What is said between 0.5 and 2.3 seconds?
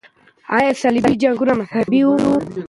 آیا صلیبي جنګونه مذهبي وو؟